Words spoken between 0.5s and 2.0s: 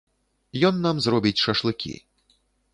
Ён нам зробіць шашлыкі.